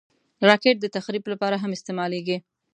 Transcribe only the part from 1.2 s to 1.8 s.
لپاره هم